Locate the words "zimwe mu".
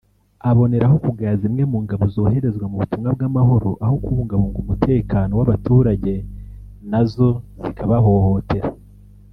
1.41-1.77